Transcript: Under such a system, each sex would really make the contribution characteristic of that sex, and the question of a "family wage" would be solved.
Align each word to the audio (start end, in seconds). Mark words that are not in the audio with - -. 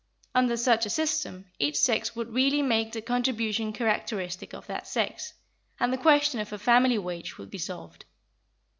Under 0.33 0.57
such 0.57 0.87
a 0.87 0.89
system, 0.89 1.51
each 1.59 1.75
sex 1.75 2.15
would 2.15 2.33
really 2.33 2.63
make 2.63 2.91
the 2.91 3.03
contribution 3.03 3.71
characteristic 3.71 4.51
of 4.51 4.65
that 4.65 4.87
sex, 4.87 5.35
and 5.79 5.93
the 5.93 5.97
question 5.99 6.39
of 6.39 6.51
a 6.51 6.57
"family 6.57 6.97
wage" 6.97 7.37
would 7.37 7.51
be 7.51 7.59
solved. 7.59 8.05